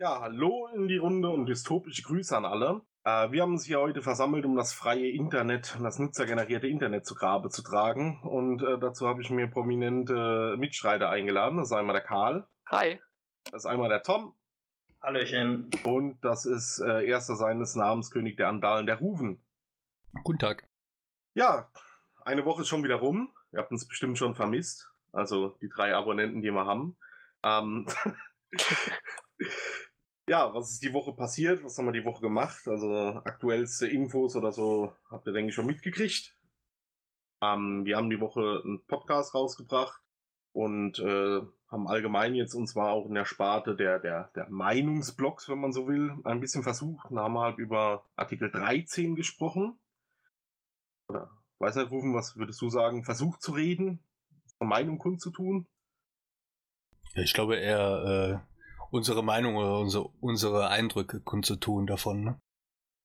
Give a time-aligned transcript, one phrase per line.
[0.00, 2.80] Ja, hallo in die Runde und dystopische Grüße an alle.
[3.04, 7.14] Äh, wir haben uns hier heute versammelt, um das freie Internet, das nutzergenerierte Internet zu
[7.14, 8.22] Grabe zu tragen.
[8.22, 11.58] Und äh, dazu habe ich mir prominente Mitstreiter eingeladen.
[11.58, 12.48] Das ist einmal der Karl.
[12.70, 12.98] Hi.
[13.50, 14.34] Das ist einmal der Tom.
[15.02, 15.68] Hallöchen.
[15.84, 19.44] Und das ist äh, erster seines Namens König der Andalen, der Ruven.
[20.24, 20.66] Guten Tag.
[21.34, 21.70] Ja,
[22.24, 23.34] eine Woche ist schon wieder rum.
[23.52, 24.90] Ihr habt uns bestimmt schon vermisst.
[25.12, 26.96] Also die drei Abonnenten, die wir haben.
[27.44, 27.86] Ähm
[30.30, 31.64] ja, was ist die Woche passiert?
[31.64, 32.68] Was haben wir die Woche gemacht?
[32.68, 36.38] Also aktuellste Infos oder so habt ihr, denke ich, schon mitgekriegt.
[37.42, 40.00] Ähm, wir haben die Woche einen Podcast rausgebracht
[40.52, 45.48] und äh, haben allgemein jetzt und zwar auch in der Sparte der, der, der Meinungsblogs,
[45.48, 47.08] wenn man so will, ein bisschen versucht.
[47.10, 49.80] Da haben wir halt über Artikel 13 gesprochen.
[51.08, 53.02] Oder, weiß nicht, Rufen, was würdest du sagen?
[53.02, 54.04] Versucht zu reden,
[54.60, 55.66] Meinung kundzutun?
[57.14, 58.49] Ich glaube eher äh,
[58.90, 62.24] unsere Meinung oder unsere, unsere Eindrücke kundzutun davon.
[62.24, 62.40] Ne?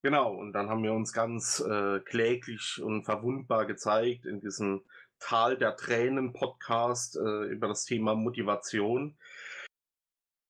[0.03, 4.83] Genau, und dann haben wir uns ganz äh, kläglich und verwundbar gezeigt in diesem
[5.19, 9.17] Tal der Tränen Podcast äh, über das Thema Motivation.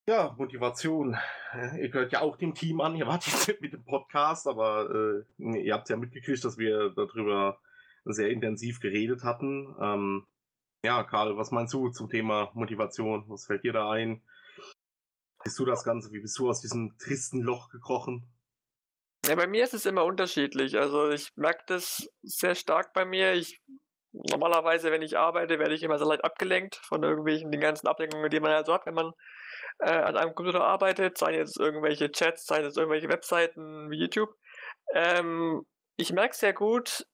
[0.07, 1.17] Ja, Motivation.
[1.79, 5.61] Ihr gehört ja auch dem Team an, ihr wart jetzt mit dem Podcast, aber äh,
[5.61, 7.59] ihr habt ja mitgekriegt, dass wir darüber
[8.03, 9.73] sehr intensiv geredet hatten.
[9.81, 10.27] Ähm,
[10.85, 13.23] ja, Karl, was meinst du zum Thema Motivation?
[13.27, 14.21] Was fällt dir da ein?
[15.45, 16.11] Bist du das Ganze?
[16.11, 18.27] Wie bist du aus diesem tristen Loch gekrochen?
[19.27, 20.75] Ja, bei mir ist es immer unterschiedlich.
[20.75, 23.33] Also ich merke das sehr stark bei mir.
[23.33, 23.61] Ich
[24.11, 28.31] normalerweise, wenn ich arbeite, werde ich immer sehr leicht abgelenkt von irgendwelchen den ganzen Ablenkungen,
[28.31, 29.11] die man halt so hat, wenn man
[29.79, 34.33] äh, an einem Computer arbeitet, seien jetzt irgendwelche Chats, seien jetzt irgendwelche Webseiten wie YouTube.
[34.95, 35.63] Ähm,
[35.95, 37.05] ich merke sehr gut,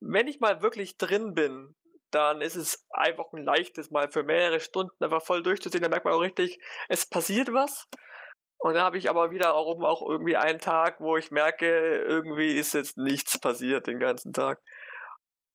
[0.00, 1.74] wenn ich mal wirklich drin bin,
[2.16, 5.82] dann ist es einfach ein leichtes, mal für mehrere Stunden einfach voll durchzuziehen.
[5.82, 7.86] Da merkt man auch richtig, es passiert was.
[8.58, 11.66] Und da habe ich aber wieder auch, auch irgendwie einen Tag, wo ich merke,
[12.02, 14.60] irgendwie ist jetzt nichts passiert den ganzen Tag.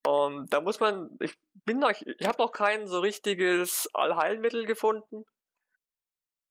[0.06, 1.36] Und da muss man, ich
[1.66, 5.26] bin noch, ich habe noch kein so richtiges Allheilmittel gefunden.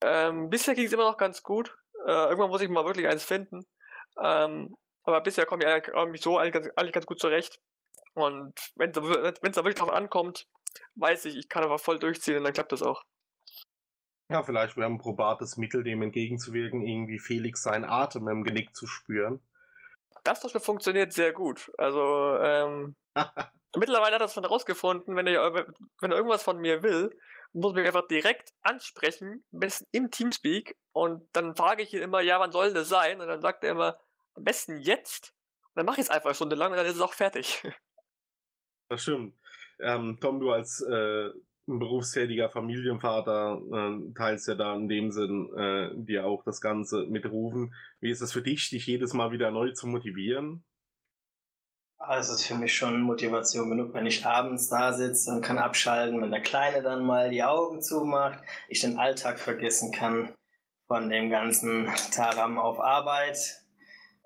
[0.03, 1.77] Ähm, bisher ging es immer noch ganz gut.
[2.07, 3.67] Äh, irgendwann muss ich mal wirklich eins finden.
[4.21, 7.61] Ähm, aber bisher komme ich eigentlich so eigentlich ganz, eigentlich ganz gut zurecht.
[8.21, 10.47] Und wenn es da wirklich drauf ankommt,
[10.95, 13.03] weiß ich, ich kann aber voll durchziehen und dann klappt das auch.
[14.29, 18.87] Ja, vielleicht wäre ein probates Mittel, dem entgegenzuwirken, irgendwie Felix seinen Atem im Genick zu
[18.87, 19.41] spüren.
[20.23, 21.73] Das zum funktioniert sehr gut.
[21.79, 22.95] Also, ähm,
[23.77, 27.11] mittlerweile hat er es schon rausgefunden, wenn er, wenn er irgendwas von mir will,
[27.53, 32.21] muss mich einfach direkt ansprechen, am besten im Teamspeak, und dann frage ich ihn immer,
[32.21, 33.21] ja, wann soll das sein?
[33.21, 33.99] Und dann sagt er immer,
[34.35, 35.35] am besten jetzt.
[35.69, 37.63] Und dann mache ich es einfach eine Stunde lang und dann ist es auch fertig.
[38.91, 39.35] Das stimmt.
[39.79, 41.31] Ähm, Tom, du als äh,
[41.67, 47.25] berufstätiger Familienvater äh, teilst ja da in dem Sinn äh, dir auch das Ganze mit
[47.25, 47.73] Rufen.
[48.01, 50.65] Wie ist es für dich, dich jedes Mal wieder neu zu motivieren?
[51.99, 55.59] Also es ist für mich schon Motivation genug, wenn ich abends da sitze und kann
[55.59, 60.35] abschalten, wenn der Kleine dann mal die Augen zumacht, ich den Alltag vergessen kann
[60.89, 63.39] von dem ganzen Taram auf Arbeit.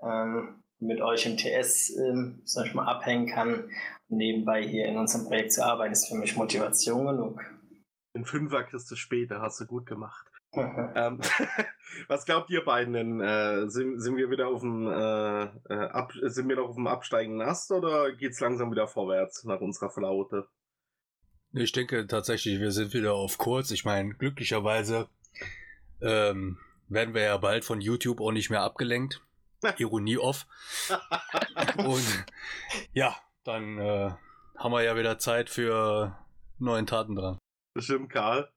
[0.02, 3.70] Ähm, mit euch im TS, ähm, sag ich mal, abhängen kann.
[4.08, 7.40] Nebenbei hier in unserem Projekt zu arbeiten, ist für mich Motivation genug.
[8.14, 10.26] In Fünfer kriegst du später, hast du gut gemacht.
[10.52, 11.20] ähm,
[12.08, 13.20] was glaubt ihr beiden denn?
[13.20, 16.86] Äh, sind, sind wir wieder auf dem äh, äh, ab, sind wir noch auf dem
[16.86, 20.46] absteigenden Ast oder geht's langsam wieder vorwärts nach unserer Flaute?
[21.52, 23.70] Ich denke tatsächlich, wir sind wieder auf Kurs.
[23.70, 25.08] Ich meine, glücklicherweise
[26.00, 29.22] ähm, werden wir ja bald von YouTube auch nicht mehr abgelenkt.
[29.78, 30.46] Ironie off.
[31.78, 32.24] Und
[32.92, 34.10] ja, dann äh,
[34.58, 36.18] haben wir ja wieder Zeit für
[36.58, 37.38] neuen Taten dran.
[37.74, 38.50] Bestimmt, Karl.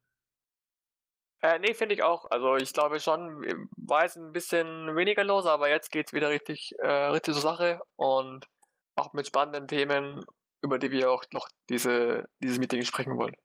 [1.41, 2.29] Äh, nee, finde ich auch.
[2.31, 3.45] Also ich glaube schon,
[3.77, 7.81] war jetzt ein bisschen weniger los, aber jetzt geht's wieder richtig, äh, richtig zur Sache
[7.95, 8.47] und
[8.95, 10.25] auch mit spannenden Themen,
[10.63, 13.35] über die wir auch noch diese, dieses Meeting sprechen wollen.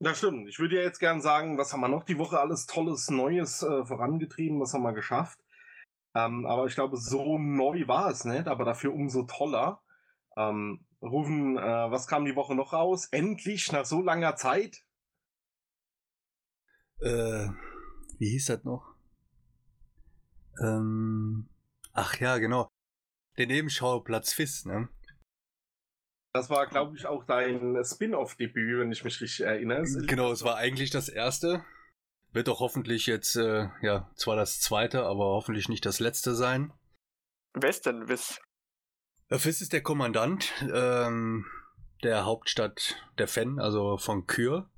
[0.00, 0.48] Das stimmt.
[0.48, 3.62] Ich würde ja jetzt gern sagen, was haben wir noch die Woche alles Tolles, Neues
[3.62, 5.38] äh, vorangetrieben, was haben wir geschafft.
[6.14, 9.80] Ähm, aber ich glaube, so neu war es nicht, aber dafür umso toller.
[10.36, 13.08] Ähm, Rufen, äh, was kam die Woche noch raus?
[13.10, 14.84] Endlich, nach so langer Zeit?
[17.00, 17.48] Äh,
[18.18, 18.94] wie hieß das noch?
[20.62, 21.48] Ähm,
[21.92, 22.68] ach ja, genau.
[23.36, 24.88] Der Nebenschauplatz FIS, ne?
[26.34, 29.84] Das war, glaube ich, auch dein Spin-off-Debüt, wenn ich mich richtig erinnere.
[30.06, 31.64] Genau, es war eigentlich das erste.
[32.30, 36.72] Wird doch hoffentlich jetzt, äh, ja, zwar das zweite, aber hoffentlich nicht das letzte sein.
[37.52, 38.40] Wer ist denn Wiss?
[39.32, 41.46] Wiss ist der Kommandant ähm,
[42.02, 44.68] der Hauptstadt der Fen, also von Kür.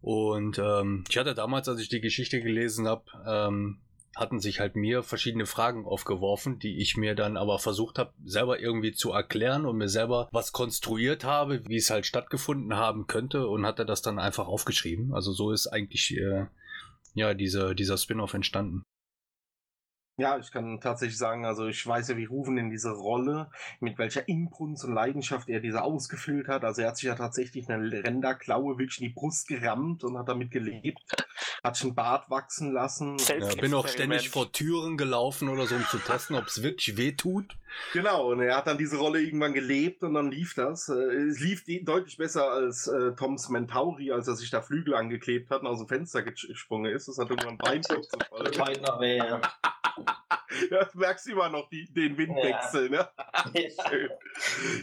[0.00, 3.78] Und ähm, ich hatte damals, als ich die Geschichte gelesen habe, ähm,
[4.16, 8.58] hatten sich halt mir verschiedene Fragen aufgeworfen, die ich mir dann aber versucht habe, selber
[8.58, 13.46] irgendwie zu erklären und mir selber was konstruiert habe, wie es halt stattgefunden haben könnte
[13.46, 15.14] und hatte das dann einfach aufgeschrieben.
[15.14, 16.46] Also so ist eigentlich äh,
[17.14, 18.82] ja diese, dieser Spin-off entstanden.
[20.18, 23.98] Ja, ich kann tatsächlich sagen, also ich weiß ja, wie Rufen in diese Rolle, mit
[23.98, 26.64] welcher Inbrunst und Leidenschaft er diese ausgefüllt hat.
[26.64, 30.28] Also er hat sich ja tatsächlich eine Renderklaue wirklich in die Brust gerammt und hat
[30.28, 31.02] damit gelebt.
[31.62, 33.18] Hat schon Bart wachsen lassen.
[33.28, 36.96] Ja, bin auch ständig vor Türen gelaufen oder so, um zu testen, ob es wirklich
[36.96, 37.54] weh tut.
[37.92, 40.88] Genau, und er hat dann diese Rolle irgendwann gelebt und dann lief das.
[40.88, 45.50] Äh, es lief deutlich besser als äh, Toms Mentauri, als er sich da Flügel angeklebt
[45.50, 47.08] hat und aus dem Fenster gesprungen ist.
[47.08, 49.40] Das hat irgendwann Beinbruch zu Fall.
[49.96, 50.04] Ja.
[50.70, 53.08] ja, merkst immer noch die, den Windwechsel, ja.
[53.54, 53.70] ne?
[53.88, 54.10] Schön.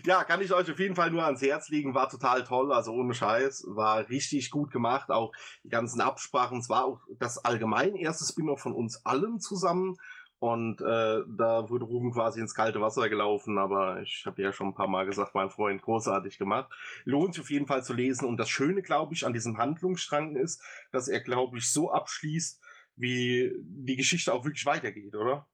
[0.06, 1.96] Ja, kann ich euch auf jeden Fall nur ans Herz legen.
[1.96, 3.66] War total toll, also ohne Scheiß.
[3.68, 5.10] War richtig gut gemacht.
[5.10, 5.32] Auch
[5.64, 6.60] die ganzen Absprachen.
[6.60, 9.98] Es war auch das allgemein erste Spin-off von uns allen zusammen.
[10.44, 14.68] Und äh, da wurde Ruben quasi ins kalte Wasser gelaufen, aber ich habe ja schon
[14.68, 16.70] ein paar Mal gesagt, mein Freund, großartig gemacht.
[17.06, 18.28] Lohnt sich auf jeden Fall zu lesen.
[18.28, 20.62] Und das Schöne, glaube ich, an diesem Handlungsstrang ist,
[20.92, 22.62] dass er, glaube ich, so abschließt,
[22.96, 25.48] wie die Geschichte auch wirklich weitergeht, oder?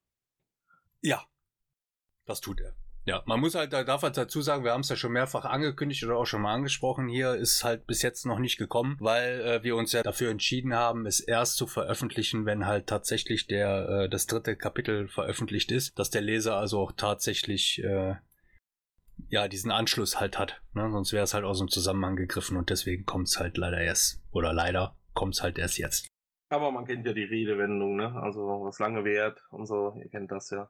[1.00, 1.24] Ja,
[2.26, 2.74] das tut er.
[3.06, 5.46] Ja, man muss halt, da darf halt dazu sagen, wir haben es ja schon mehrfach
[5.46, 9.40] angekündigt oder auch schon mal angesprochen, hier ist halt bis jetzt noch nicht gekommen, weil
[9.40, 13.88] äh, wir uns ja dafür entschieden haben, es erst zu veröffentlichen, wenn halt tatsächlich der
[13.88, 18.16] äh, das dritte Kapitel veröffentlicht ist, dass der Leser also auch tatsächlich äh,
[19.28, 20.60] ja diesen Anschluss halt hat.
[20.74, 20.90] Ne?
[20.92, 24.20] Sonst wäre es halt aus dem Zusammenhang gegriffen und deswegen kommt es halt leider erst,
[24.30, 26.09] oder leider kommt es halt erst jetzt.
[26.50, 28.12] Aber man kennt ja die Redewendung, ne?
[28.20, 30.68] Also was lange währt und so, ihr kennt das ja.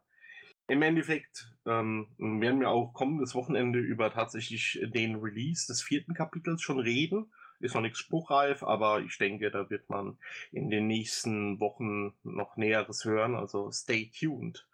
[0.68, 6.62] Im Endeffekt ähm, werden wir auch kommendes Wochenende über tatsächlich den Release des vierten Kapitels
[6.62, 7.32] schon reden.
[7.60, 10.18] Ist noch nichts spruchreif, aber ich denke, da wird man
[10.52, 13.34] in den nächsten Wochen noch Näheres hören.
[13.34, 14.68] Also stay tuned.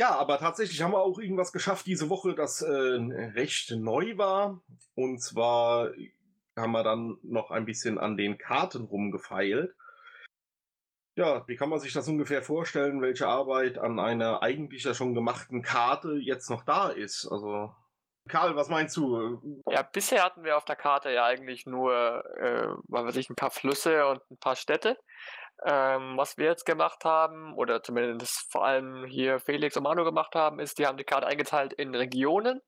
[0.00, 4.62] Ja, aber tatsächlich haben wir auch irgendwas geschafft diese Woche, das äh, recht neu war.
[4.94, 5.90] Und zwar
[6.56, 9.74] haben wir dann noch ein bisschen an den Karten rumgefeilt.
[11.18, 15.16] Ja, wie kann man sich das ungefähr vorstellen, welche Arbeit an einer eigentlich ja schon
[15.16, 17.26] gemachten Karte jetzt noch da ist?
[17.28, 17.74] Also,
[18.28, 19.40] Karl, was meinst du?
[19.68, 23.34] Ja, bisher hatten wir auf der Karte ja eigentlich nur, äh, was weiß ich, ein
[23.34, 24.96] paar Flüsse und ein paar Städte.
[25.66, 30.36] Ähm, was wir jetzt gemacht haben, oder zumindest vor allem hier Felix und Manu gemacht
[30.36, 32.60] haben, ist, die haben die Karte eingeteilt in Regionen.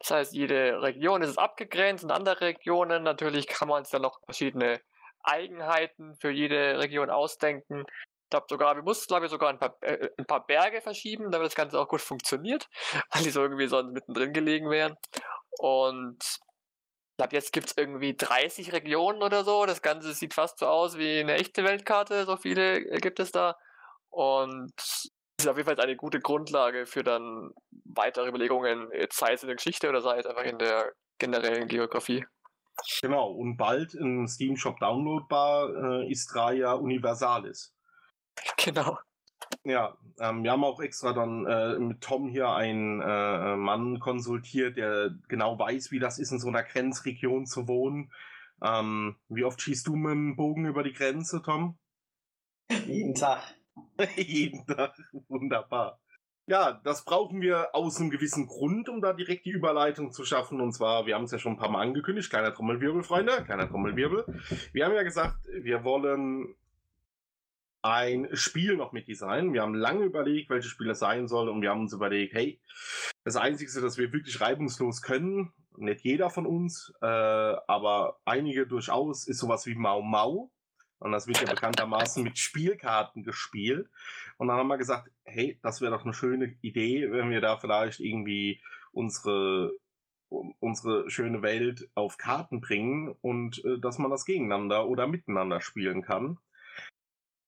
[0.00, 3.04] Das heißt, jede Region ist abgegrenzt in andere Regionen.
[3.04, 4.80] Natürlich kann man sich dann noch verschiedene
[5.24, 7.84] Eigenheiten für jede Region ausdenken.
[8.24, 11.30] Ich glaube sogar, wir mussten, glaube ich, sogar ein paar, äh, ein paar Berge verschieben,
[11.30, 12.68] damit das Ganze auch gut funktioniert,
[13.12, 14.96] weil die so irgendwie sonst mittendrin gelegen wären.
[15.58, 19.66] Und ich glaube, jetzt gibt es irgendwie 30 Regionen oder so.
[19.66, 23.30] Das Ganze sieht fast so aus wie eine echte Weltkarte, so viele äh, gibt es
[23.30, 23.56] da.
[24.10, 27.50] Und das ist auf jeden Fall eine gute Grundlage für dann
[27.84, 32.24] weitere Überlegungen, sei es in der Geschichte oder sei es einfach in der generellen Geografie.
[33.00, 37.74] Genau, und bald im Steam Shop downloadbar äh, ist Raya Universalis.
[38.56, 38.98] Genau.
[39.62, 44.76] Ja, ähm, wir haben auch extra dann äh, mit Tom hier einen äh, Mann konsultiert,
[44.76, 48.12] der genau weiß, wie das ist, in so einer Grenzregion zu wohnen.
[48.62, 51.78] Ähm, wie oft schießt du mit dem Bogen über die Grenze, Tom?
[52.86, 53.42] Jeden Tag.
[54.16, 54.96] Jeden Tag,
[55.28, 56.00] wunderbar.
[56.46, 60.60] Ja, das brauchen wir aus einem gewissen Grund, um da direkt die Überleitung zu schaffen.
[60.60, 63.66] Und zwar, wir haben es ja schon ein paar Mal angekündigt, kleiner Trommelwirbel, Freunde, kleiner
[63.66, 64.26] Trommelwirbel.
[64.72, 66.54] Wir haben ja gesagt, wir wollen
[67.80, 69.54] ein Spiel noch mit designen.
[69.54, 72.60] Wir haben lange überlegt, welches Spiel es sein soll und wir haben uns überlegt, hey,
[73.24, 79.26] das Einzige, das wir wirklich reibungslos können, nicht jeder von uns, äh, aber einige durchaus,
[79.26, 80.50] ist sowas wie Mau Mau.
[81.04, 83.90] Und das wird ja bekanntermaßen mit Spielkarten gespielt.
[84.38, 87.58] Und dann haben wir gesagt, hey, das wäre doch eine schöne Idee, wenn wir da
[87.58, 89.72] vielleicht irgendwie unsere
[90.60, 96.00] unsere schöne Welt auf Karten bringen und äh, dass man das gegeneinander oder miteinander spielen
[96.00, 96.38] kann.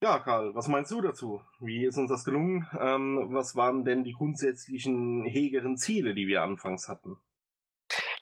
[0.02, 1.42] Ja, Karl, was meinst du dazu?
[1.58, 2.68] Wie ist uns das gelungen?
[2.78, 7.16] Ähm, was waren denn die grundsätzlichen hegeren Ziele, die wir anfangs hatten?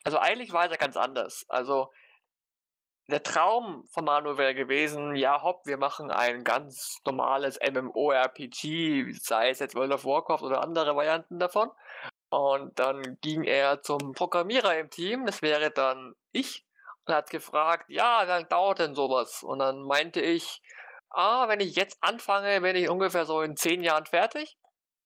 [0.04, 1.44] Also eigentlich war es ja ganz anders.
[1.48, 1.90] Also
[3.08, 9.50] der Traum von Manu wäre gewesen, ja hopp, wir machen ein ganz normales MMORPG, sei
[9.50, 11.70] es jetzt World of Warcraft oder andere Varianten davon.
[12.30, 16.66] Und dann ging er zum Programmierer im Team, das wäre dann ich,
[17.06, 19.42] und hat gefragt, ja, wie lange dauert denn sowas?
[19.42, 20.62] Und dann meinte ich,
[21.10, 24.56] ah, wenn ich jetzt anfange, bin ich ungefähr so in zehn Jahren fertig.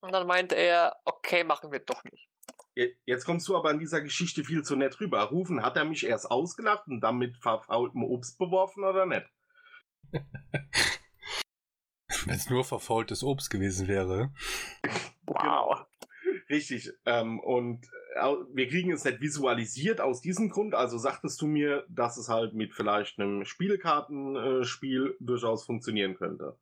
[0.00, 2.27] Und dann meinte er, okay, machen wir doch nicht.
[3.04, 5.23] Jetzt kommst du aber an dieser Geschichte viel zu nett rüber.
[5.23, 9.26] Rufen, hat er mich erst ausgelacht und dann mit verfaultem Obst beworfen oder nicht?
[12.25, 14.32] Wenn es nur verfaultes Obst gewesen wäre.
[15.25, 15.87] Wow.
[16.49, 16.92] Richtig.
[17.04, 20.75] Ähm, und äh, wir kriegen es nicht visualisiert aus diesem Grund.
[20.75, 26.56] Also sagtest du mir, dass es halt mit vielleicht einem Spielkartenspiel äh, durchaus funktionieren könnte.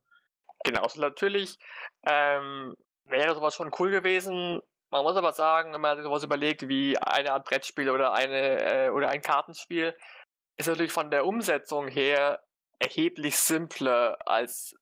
[0.65, 1.59] Genau, also natürlich
[2.05, 4.61] ähm, wäre sowas schon cool gewesen.
[4.91, 8.87] Man muss aber sagen, wenn man sich sowas überlegt wie eine Art Brettspiel oder eine
[8.87, 9.97] äh, oder ein Kartenspiel,
[10.57, 12.43] ist natürlich von der Umsetzung her
[12.79, 14.75] erheblich simpler als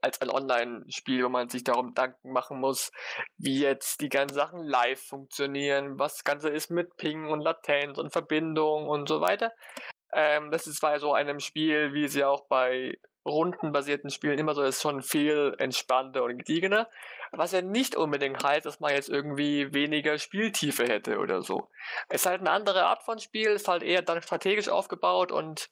[0.00, 2.90] als ein Online-Spiel, wo man sich darum Gedanken machen muss,
[3.38, 7.98] wie jetzt die ganzen Sachen live funktionieren, was das Ganze ist mit Ping und Latenz
[7.98, 9.52] und Verbindung und so weiter.
[10.12, 14.54] Ähm, das ist bei so einem Spiel, wie es ja auch bei rundenbasierten Spielen immer
[14.54, 16.88] so ist, schon viel entspannter und gediegener.
[17.30, 21.70] Was ja nicht unbedingt heißt, dass man jetzt irgendwie weniger Spieltiefe hätte oder so.
[22.08, 25.70] Es ist halt eine andere Art von Spiel, ist halt eher dann strategisch aufgebaut und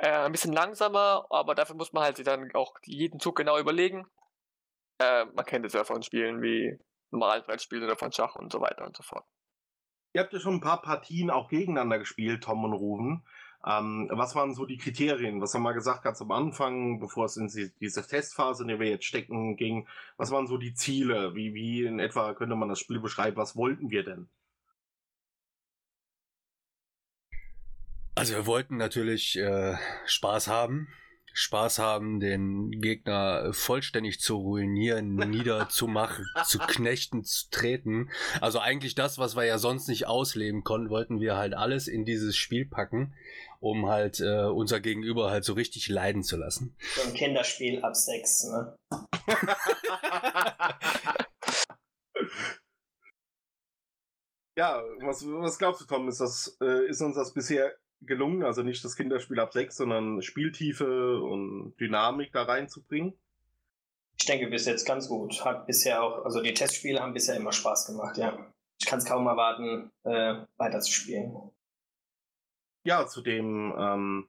[0.00, 3.58] äh, ein bisschen langsamer, aber dafür muss man halt sich dann auch jeden Zug genau
[3.58, 4.06] überlegen.
[4.98, 6.78] Äh, man kennt es ja von Spielen wie
[7.10, 9.24] normalen Brettspielen oder von Schach und so weiter und so fort.
[10.14, 13.26] Ihr habt ja schon ein paar Partien auch gegeneinander gespielt, Tom und Ruven.
[13.64, 15.40] Ähm, was waren so die Kriterien?
[15.40, 17.46] Was haben wir gesagt ganz am Anfang, bevor es in
[17.80, 19.86] diese Testphase, in der wir jetzt stecken, ging?
[20.16, 21.34] Was waren so die Ziele?
[21.34, 23.36] Wie, wie in etwa könnte man das Spiel beschreiben?
[23.36, 24.28] Was wollten wir denn?
[28.14, 29.76] Also wir wollten natürlich äh,
[30.06, 30.88] Spaß haben.
[31.34, 38.10] Spaß haben, den Gegner vollständig zu ruinieren, niederzumachen, zu knechten, zu treten.
[38.40, 42.04] Also eigentlich das, was wir ja sonst nicht ausleben konnten, wollten wir halt alles in
[42.04, 43.14] dieses Spiel packen,
[43.60, 46.76] um halt äh, unser Gegenüber halt so richtig leiden zu lassen.
[46.96, 48.76] So ein Kinderspiel ab sechs, ne?
[54.56, 56.08] ja, was, was glaubst du, Tom?
[56.08, 57.74] Ist, das, äh, ist uns das bisher
[58.06, 63.14] gelungen, also nicht das Kinderspiel ab 6, sondern Spieltiefe und Dynamik da reinzubringen?
[64.18, 65.44] Ich denke bis jetzt ganz gut.
[65.44, 68.52] Hat bisher auch, also die Testspiele haben bisher immer Spaß gemacht, ja.
[68.80, 71.50] Ich kann es kaum erwarten, äh, weiterzuspielen.
[72.84, 74.28] Ja, zu dem ähm,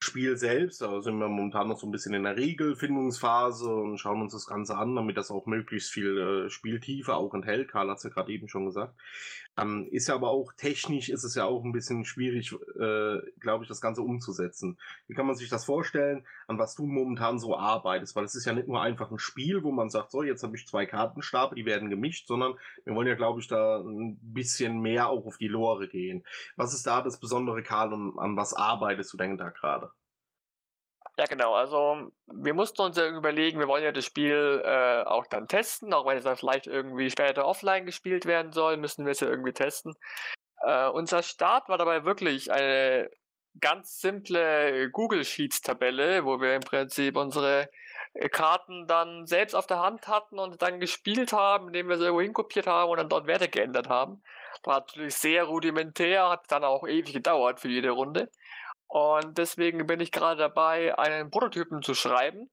[0.00, 4.22] Spiel selbst, da sind wir momentan noch so ein bisschen in der Regelfindungsphase und schauen
[4.22, 7.68] uns das Ganze an, damit das auch möglichst viel äh, Spieltiefe auch enthält.
[7.70, 8.94] Karl hat es ja gerade eben schon gesagt.
[9.58, 13.64] Ähm, ist ja aber auch technisch ist es ja auch ein bisschen schwierig, äh, glaube
[13.64, 14.78] ich, das Ganze umzusetzen.
[15.06, 18.14] Wie kann man sich das vorstellen, an was du momentan so arbeitest?
[18.16, 20.56] Weil es ist ja nicht nur einfach ein Spiel, wo man sagt, so, jetzt habe
[20.56, 24.80] ich zwei Kartenstapel, die werden gemischt, sondern wir wollen ja, glaube ich, da ein bisschen
[24.80, 26.24] mehr auch auf die Lore gehen.
[26.56, 29.90] Was ist da das Besondere, Karl, und an was arbeitest du denn da gerade?
[31.18, 31.54] Ja, genau.
[31.54, 35.92] Also wir mussten uns ja überlegen, wir wollen ja das Spiel äh, auch dann testen,
[35.92, 39.28] auch wenn es dann vielleicht irgendwie später offline gespielt werden soll, müssen wir es ja
[39.28, 39.96] irgendwie testen.
[40.62, 43.10] Äh, unser Start war dabei wirklich eine
[43.60, 47.68] ganz simple Google Sheets Tabelle, wo wir im Prinzip unsere
[48.14, 52.04] äh, Karten dann selbst auf der Hand hatten und dann gespielt haben, indem wir sie
[52.04, 54.22] irgendwo hinkopiert haben und dann dort Werte geändert haben.
[54.62, 58.30] War natürlich sehr rudimentär, hat dann auch ewig gedauert für jede Runde.
[58.88, 62.50] Und deswegen bin ich gerade dabei, einen Prototypen zu schreiben.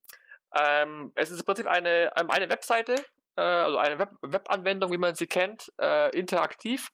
[0.53, 2.95] Ähm, es ist im Prinzip eine, ähm, eine Webseite,
[3.37, 6.91] äh, also eine Web Webanwendung, wie man sie kennt, äh, interaktiv.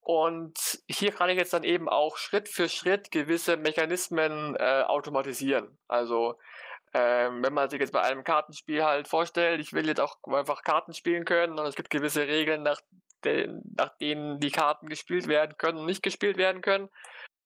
[0.00, 5.78] Und hier kann ich jetzt dann eben auch Schritt für Schritt gewisse Mechanismen äh, automatisieren.
[5.86, 6.38] Also
[6.92, 10.62] ähm, wenn man sich jetzt bei einem Kartenspiel halt vorstellt, ich will jetzt auch einfach
[10.62, 12.80] Karten spielen können und es gibt gewisse Regeln, nach,
[13.24, 16.90] de nach denen die Karten gespielt werden können und nicht gespielt werden können.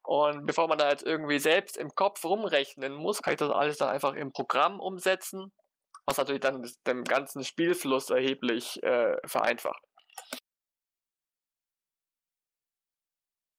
[0.07, 3.79] Und bevor man da jetzt irgendwie selbst im Kopf rumrechnen muss, kann ich das alles
[3.79, 5.53] dann einfach im Programm umsetzen,
[6.07, 9.83] was natürlich dann den ganzen Spielfluss erheblich äh, vereinfacht.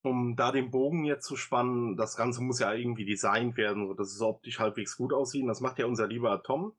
[0.09, 4.13] Um da den Bogen jetzt zu spannen, das Ganze muss ja irgendwie designt werden, sodass
[4.13, 5.47] es optisch halbwegs gut aussieht.
[5.47, 6.73] Das macht ja unser lieber Tom.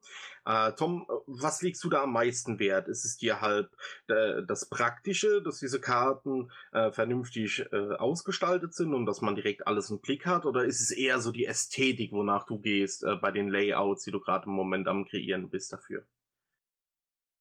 [0.44, 2.88] Äh, Tom, was legst du da am meisten Wert?
[2.88, 3.70] Ist es dir halt
[4.08, 9.66] äh, das Praktische, dass diese Karten äh, vernünftig äh, ausgestaltet sind und dass man direkt
[9.66, 10.46] alles im Blick hat?
[10.46, 14.10] Oder ist es eher so die Ästhetik, wonach du gehst äh, bei den Layouts, die
[14.10, 16.04] du gerade im Moment am Kreieren bist dafür?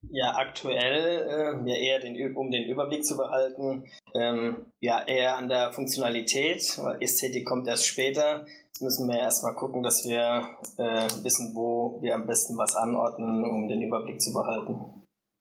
[0.10, 5.50] Ja, aktuell, äh, ja eher den, um den Überblick zu behalten, ähm, ja eher an
[5.50, 8.46] der Funktionalität, weil Ästhetik kommt erst später.
[8.68, 13.44] Jetzt müssen wir erstmal gucken, dass wir äh, wissen, wo wir am besten was anordnen,
[13.44, 14.98] um den Überblick zu behalten.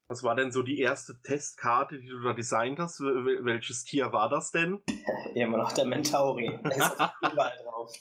[0.08, 3.00] Was war denn so die erste Testkarte, die du da designt hast?
[3.00, 4.80] Welches Tier war das denn?
[5.34, 6.58] Immer noch der Mentauri.
[6.62, 7.92] Da ist überall drauf.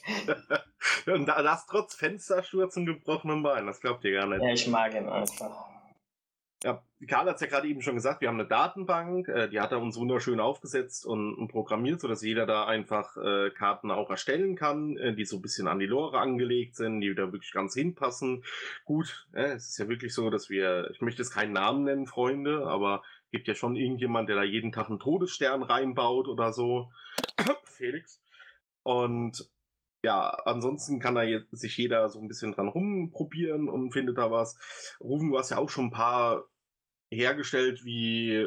[1.06, 4.42] Und das trotz Fenstersturz und gebrochenem Bein, das glaubt ihr gar nicht.
[4.42, 5.75] Ja, ich mag ihn einfach.
[6.64, 9.60] Ja, Karl hat es ja gerade eben schon gesagt, wir haben eine Datenbank, äh, die
[9.60, 14.08] hat er uns wunderschön aufgesetzt und, und programmiert, sodass jeder da einfach äh, Karten auch
[14.08, 17.52] erstellen kann, äh, die so ein bisschen an die Lore angelegt sind, die da wirklich
[17.52, 18.42] ganz hinpassen.
[18.86, 22.06] Gut, äh, es ist ja wirklich so, dass wir, ich möchte jetzt keinen Namen nennen,
[22.06, 26.90] Freunde, aber gibt ja schon irgendjemand, der da jeden Tag einen Todesstern reinbaut oder so.
[27.64, 28.22] Felix.
[28.82, 29.46] Und
[30.06, 34.30] ja, ansonsten kann da jetzt sich jeder so ein bisschen dran rumprobieren und findet da
[34.30, 34.56] was.
[35.00, 36.44] Rufen, du hast ja auch schon ein paar
[37.12, 37.84] hergestellt.
[37.84, 38.46] Wie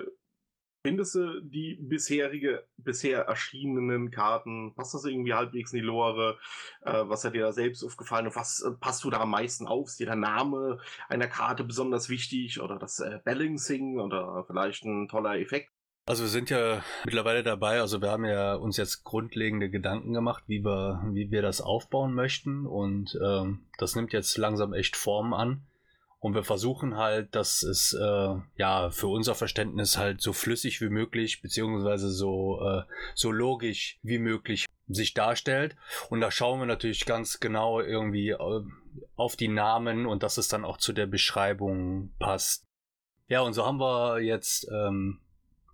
[0.87, 4.73] findest du die bisherige, bisher erschienenen Karten?
[4.73, 6.39] Passt das irgendwie halbwegs in die Lore?
[6.81, 8.27] Äh, was hat dir da selbst aufgefallen?
[8.27, 9.89] Und was äh, passt du da am meisten auf?
[9.89, 12.61] Ist dir der Name einer Karte besonders wichtig?
[12.61, 13.99] Oder das äh, Balancing?
[13.99, 15.71] Oder vielleicht ein toller Effekt?
[16.09, 20.43] Also wir sind ja mittlerweile dabei, also wir haben ja uns jetzt grundlegende Gedanken gemacht,
[20.47, 25.35] wie wir, wie wir das aufbauen möchten und ähm, das nimmt jetzt langsam echt Form
[25.35, 25.67] an.
[26.17, 30.89] Und wir versuchen halt, dass es äh, ja für unser Verständnis halt so flüssig wie
[30.89, 32.81] möglich, beziehungsweise so, äh,
[33.13, 35.75] so logisch wie möglich sich darstellt.
[36.09, 38.63] Und da schauen wir natürlich ganz genau irgendwie äh,
[39.15, 42.65] auf die Namen und dass es dann auch zu der Beschreibung passt.
[43.27, 45.19] Ja, und so haben wir jetzt ähm,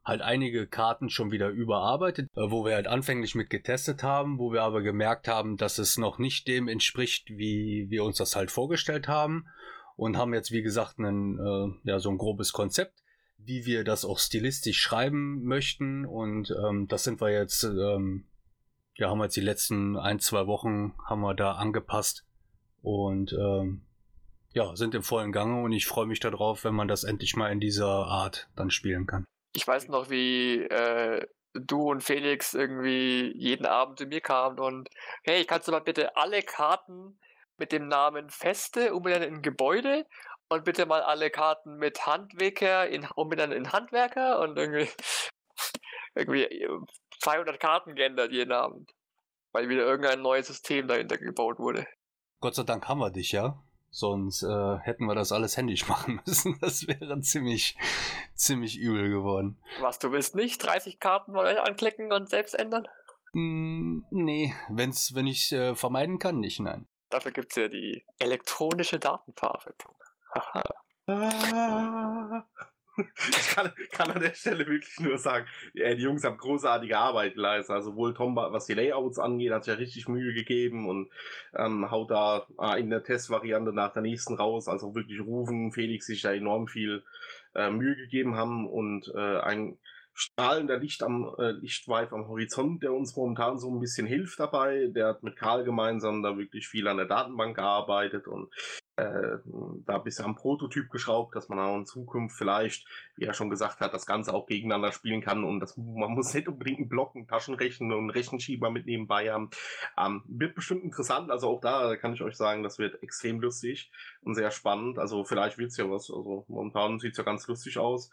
[0.05, 4.53] halt einige Karten schon wieder überarbeitet, äh, wo wir halt anfänglich mit getestet haben, wo
[4.53, 8.51] wir aber gemerkt haben, dass es noch nicht dem entspricht, wie wir uns das halt
[8.51, 9.47] vorgestellt haben
[9.95, 13.01] und haben jetzt wie gesagt einen, äh, ja so ein grobes Konzept,
[13.37, 18.27] wie wir das auch stilistisch schreiben möchten und ähm, das sind wir jetzt ähm,
[18.95, 22.25] ja haben wir jetzt die letzten ein zwei Wochen haben wir da angepasst
[22.81, 23.81] und ähm,
[24.53, 27.51] ja, sind im vollen Gange und ich freue mich darauf, wenn man das endlich mal
[27.51, 29.25] in dieser Art dann spielen kann.
[29.55, 34.89] Ich weiß noch, wie äh, du und Felix irgendwie jeden Abend zu mir kamen und
[35.23, 37.17] hey, kannst du mal bitte alle Karten
[37.57, 40.05] mit dem Namen Feste umbenennen in Gebäude
[40.49, 44.89] und bitte mal alle Karten mit Handwerker in, umbenennen in Handwerker und irgendwie,
[46.15, 46.67] irgendwie
[47.21, 48.91] 200 Karten geändert jeden Abend,
[49.53, 51.87] weil wieder irgendein neues System dahinter gebaut wurde.
[52.41, 53.63] Gott sei Dank haben wir dich, ja.
[53.95, 56.57] Sonst äh, hätten wir das alles händisch machen müssen.
[56.59, 57.77] Das wäre ziemlich,
[58.33, 59.57] ziemlich übel geworden.
[59.79, 62.89] Was, du willst nicht 30 Karten mal anklicken und selbst ändern?
[63.31, 66.89] Mm, nee, wenn's, wenn ich äh, vermeiden kann, nicht, nein.
[67.09, 69.95] Dafür gibt es ja die elektronische Datenverarbeitung.
[70.33, 70.63] Haha.
[71.07, 72.43] Ah.
[73.29, 77.75] ich kann, kann, an der Stelle wirklich nur sagen, die Jungs haben großartige Arbeit geleistet.
[77.75, 81.09] Also sowohl Tom, was die Layouts angeht, hat sich ja richtig Mühe gegeben und
[81.55, 84.67] ähm, haut da äh, in der Testvariante nach der nächsten raus.
[84.67, 87.03] Also wirklich Rufen, Felix sich da enorm viel
[87.53, 89.77] äh, Mühe gegeben haben und äh, ein
[90.15, 94.87] strahlender Licht am äh, Lichtweif am Horizont, der uns momentan so ein bisschen hilft dabei.
[94.87, 98.49] Der hat mit Karl gemeinsam da wirklich viel an der Datenbank gearbeitet und
[98.97, 99.37] äh,
[99.85, 103.49] da ein bisschen am Prototyp geschraubt, dass man auch in Zukunft vielleicht, wie er schon
[103.49, 106.89] gesagt hat, das Ganze auch gegeneinander spielen kann und das, man muss nicht unbedingt einen
[106.89, 109.49] Block, einen Taschenrechner und Rechenschieber mit nebenbei haben.
[109.97, 113.91] Ähm, wird bestimmt interessant, also auch da kann ich euch sagen, das wird extrem lustig
[114.21, 114.97] und sehr spannend.
[114.97, 118.11] Also vielleicht wird's ja was, also momentan sieht's ja ganz lustig aus.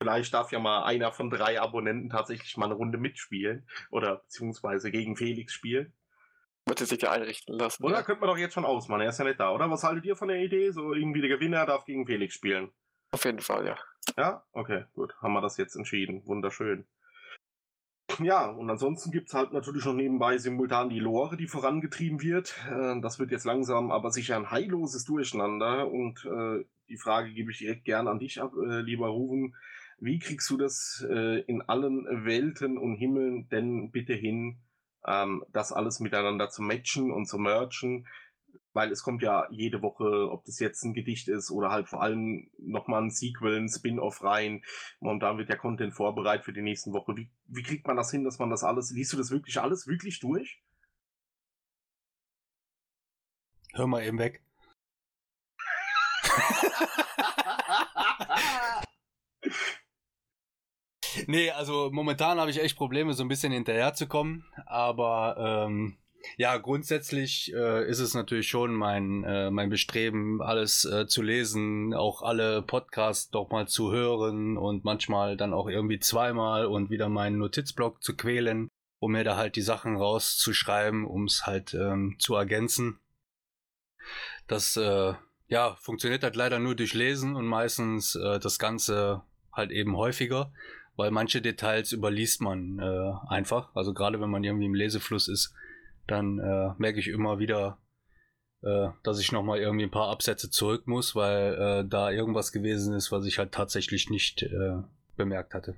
[0.00, 4.92] Vielleicht darf ja mal einer von drei Abonnenten tatsächlich mal eine Runde mitspielen oder beziehungsweise
[4.92, 5.92] gegen Felix spielen.
[6.66, 7.84] Wird sich ja einrichten lassen.
[7.84, 8.02] Oder ja.
[8.02, 9.70] könnte man doch jetzt schon ausmachen, er ist ja nicht da, oder?
[9.70, 10.70] Was haltet ihr von der Idee?
[10.70, 12.70] So irgendwie der Gewinner darf gegen Felix spielen.
[13.10, 13.76] Auf jeden Fall, ja.
[14.16, 14.44] Ja?
[14.52, 15.14] Okay, gut.
[15.20, 16.26] Haben wir das jetzt entschieden.
[16.26, 16.86] Wunderschön.
[18.20, 22.54] Ja, und ansonsten gibt es halt natürlich noch nebenbei simultan die Lore, die vorangetrieben wird.
[22.70, 25.90] Äh, das wird jetzt langsam aber sicher ein heilloses Durcheinander.
[25.90, 29.54] Und äh, die Frage gebe ich direkt gern an dich ab, äh, lieber Ruven.
[29.98, 34.58] Wie kriegst du das äh, in allen Welten und Himmeln denn bitte hin,
[35.06, 38.06] ähm, das alles miteinander zu matchen und zu merchen,
[38.72, 42.02] weil es kommt ja jede Woche, ob das jetzt ein Gedicht ist oder halt vor
[42.02, 44.64] allem nochmal ein Sequel, ein Spin-off rein.
[45.00, 47.16] Momentan wird der Content vorbereitet für die nächsten Woche.
[47.16, 49.86] Wie, wie kriegt man das hin, dass man das alles, liest du das wirklich alles
[49.86, 50.62] wirklich durch?
[53.74, 54.42] Hör mal eben weg.
[61.26, 64.44] nee, also momentan habe ich echt Probleme, so ein bisschen hinterherzukommen.
[64.66, 65.98] Aber ähm,
[66.36, 71.94] ja, grundsätzlich äh, ist es natürlich schon mein, äh, mein Bestreben, alles äh, zu lesen,
[71.94, 77.08] auch alle Podcasts doch mal zu hören und manchmal dann auch irgendwie zweimal und wieder
[77.08, 82.16] meinen Notizblock zu quälen, um mir da halt die Sachen rauszuschreiben, um es halt ähm,
[82.18, 82.98] zu ergänzen.
[84.46, 85.14] Das äh,
[85.48, 90.52] ja, funktioniert halt leider nur durch Lesen und meistens äh, das Ganze halt eben häufiger
[90.96, 93.74] weil manche Details überliest man äh, einfach.
[93.74, 95.54] Also gerade wenn man irgendwie im Lesefluss ist,
[96.06, 97.78] dann äh, merke ich immer wieder,
[98.62, 102.94] äh, dass ich nochmal irgendwie ein paar Absätze zurück muss, weil äh, da irgendwas gewesen
[102.94, 104.82] ist, was ich halt tatsächlich nicht äh,
[105.16, 105.74] bemerkt hatte.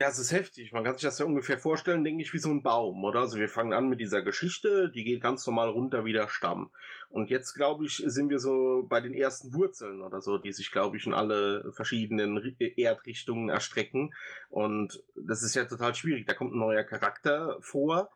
[0.00, 0.72] Ja, es ist heftig.
[0.72, 3.20] Man kann sich das ja ungefähr vorstellen, denke ich, wie so ein Baum, oder?
[3.20, 6.72] Also wir fangen an mit dieser Geschichte, die geht ganz normal runter wie der Stamm.
[7.10, 10.72] Und jetzt, glaube ich, sind wir so bei den ersten Wurzeln oder so, die sich,
[10.72, 12.36] glaube ich, in alle verschiedenen
[12.76, 14.12] Erdrichtungen erstrecken.
[14.48, 16.26] Und das ist ja total schwierig.
[16.26, 18.10] Da kommt ein neuer Charakter vor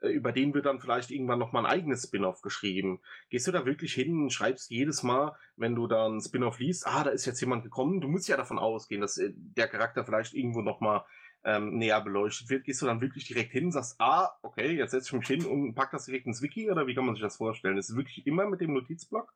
[0.00, 3.00] äh, über den wird dann vielleicht irgendwann nochmal ein eigenes Spin-off geschrieben.
[3.28, 7.04] Gehst du da wirklich hin und schreibst jedes Mal, wenn du dann Spin-off liest, ah,
[7.04, 10.34] da ist jetzt jemand gekommen, du musst ja davon ausgehen, dass äh, der Charakter vielleicht
[10.34, 11.04] irgendwo nochmal
[11.44, 14.90] ähm, näher beleuchtet wird, gehst du dann wirklich direkt hin und sagst, ah, okay, jetzt
[14.90, 17.22] setze ich mich hin und pack das direkt ins Wiki oder wie kann man sich
[17.22, 17.78] das vorstellen?
[17.78, 19.32] Ist es wirklich immer mit dem Notizblock?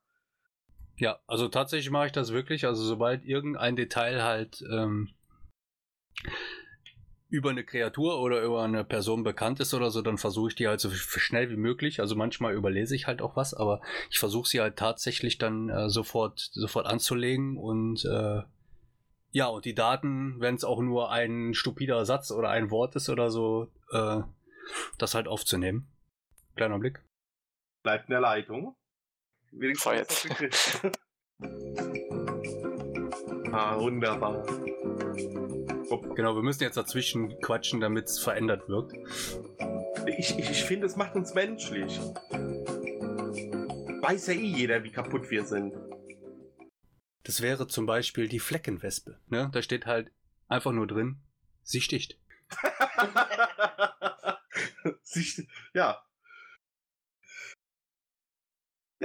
[0.97, 2.65] Ja, also tatsächlich mache ich das wirklich.
[2.65, 5.09] Also sobald irgendein Detail halt ähm,
[7.29, 10.67] über eine Kreatur oder über eine Person bekannt ist oder so, dann versuche ich die
[10.67, 11.99] halt so schnell wie möglich.
[11.99, 15.89] Also manchmal überlese ich halt auch was, aber ich versuche sie halt tatsächlich dann äh,
[15.89, 18.43] sofort, sofort anzulegen und äh,
[19.35, 23.09] ja, und die Daten, wenn es auch nur ein stupider Satz oder ein Wort ist
[23.09, 24.21] oder so, äh,
[24.97, 25.91] das halt aufzunehmen.
[26.55, 27.03] Kleiner Blick.
[27.83, 28.77] Bleibt in der Leitung.
[29.51, 30.25] Wenigstens
[33.51, 34.41] ah, wunderbar.
[36.15, 38.93] Genau, wir müssen jetzt dazwischen quatschen, damit es verändert wirkt.
[40.17, 41.99] Ich, ich, ich finde, es macht uns menschlich.
[43.99, 45.73] Weiß ja eh jeder, wie kaputt wir sind.
[47.25, 49.19] Das wäre zum Beispiel die Fleckenwespe.
[49.27, 49.49] Ne?
[49.51, 50.11] Da steht halt
[50.47, 51.17] einfach nur drin,
[51.63, 52.19] sie sticht.
[55.01, 56.05] sie, ja,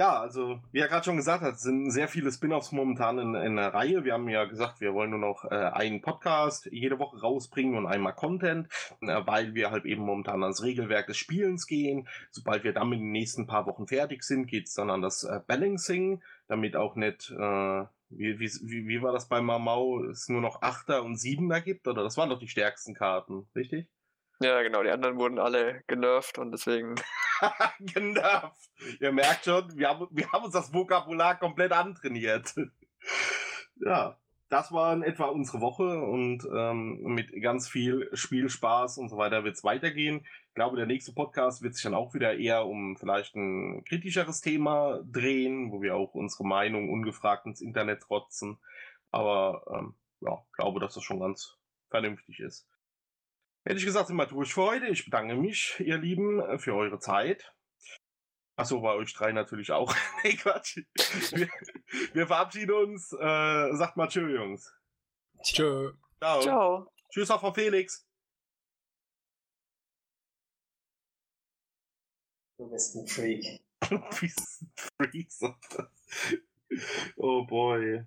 [0.01, 3.57] ja, also wie er gerade schon gesagt hat, sind sehr viele Spin-offs momentan in, in,
[3.57, 4.05] der Reihe.
[4.05, 7.85] Wir haben ja gesagt, wir wollen nur noch äh, einen Podcast jede Woche rausbringen und
[7.85, 8.67] einmal Content,
[9.01, 12.07] äh, weil wir halt eben momentan ans Regelwerk des Spielens gehen.
[12.31, 15.23] Sobald wir damit in den nächsten paar Wochen fertig sind, geht es dann an das
[15.23, 20.41] äh, Balancing, damit auch nicht, äh, wie, wie, wie war das bei Mamau, es nur
[20.41, 21.87] noch Achter und Siebener gibt?
[21.87, 23.87] Oder das waren doch die stärksten Karten, richtig?
[24.41, 26.95] Ja, genau, die anderen wurden alle genervt und deswegen.
[27.79, 28.69] genervt.
[28.99, 32.53] Ihr merkt schon, wir haben, wir haben uns das Vokabular komplett antrainiert.
[33.75, 34.17] ja,
[34.51, 39.45] das war in etwa unsere Woche und ähm, mit ganz viel Spielspaß und so weiter
[39.45, 40.25] wird es weitergehen.
[40.49, 44.41] Ich glaube, der nächste Podcast wird sich dann auch wieder eher um vielleicht ein kritischeres
[44.41, 48.59] Thema drehen, wo wir auch unsere Meinung ungefragt ins Internet trotzen.
[49.09, 51.57] Aber ähm, ja, glaube, dass das schon ganz
[51.89, 52.67] vernünftig ist.
[53.63, 54.87] Hätte ich gesagt, sind wir durch für heute.
[54.87, 57.53] Ich bedanke mich, ihr Lieben, für eure Zeit.
[58.55, 59.93] Achso, bei euch drei natürlich auch.
[60.23, 60.77] nee, Quatsch.
[61.31, 61.49] Wir,
[62.13, 63.11] wir verabschieden uns.
[63.13, 64.73] Äh, sagt mal Tschö, Jungs.
[65.41, 65.93] Tschö.
[66.19, 66.41] Ciao.
[66.41, 66.93] Ciao.
[67.09, 68.07] Tschüss auch Frau Felix.
[72.57, 73.61] Du bist ein Freak.
[73.89, 75.29] du bist ein Freak.
[77.17, 78.05] oh boy.